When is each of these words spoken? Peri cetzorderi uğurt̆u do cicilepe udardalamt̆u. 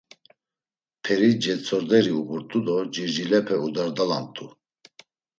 Peri 1.03 1.29
cetzorderi 1.43 2.11
uğurt̆u 2.19 2.59
do 2.65 2.75
cicilepe 2.93 3.55
udardalamt̆u. 3.65 4.45